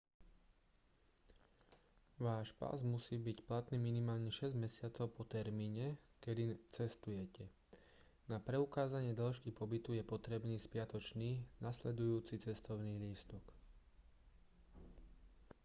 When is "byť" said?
3.27-3.37